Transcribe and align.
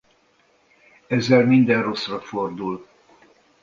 Ezzel 1.07 1.45
minden 1.45 1.81
rosszra 1.83 2.19
fordul. 2.21 2.87